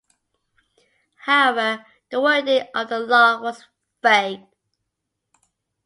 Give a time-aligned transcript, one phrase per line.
[1.25, 3.63] However, the wording of the new law was
[4.01, 4.47] vague.